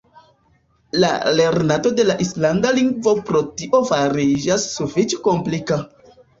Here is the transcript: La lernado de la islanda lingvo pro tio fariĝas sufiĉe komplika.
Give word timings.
La 1.03 1.11
lernado 1.39 1.91
de 1.99 2.07
la 2.07 2.15
islanda 2.25 2.73
lingvo 2.79 3.15
pro 3.29 3.45
tio 3.61 3.85
fariĝas 3.93 4.69
sufiĉe 4.75 5.25
komplika. 5.31 5.83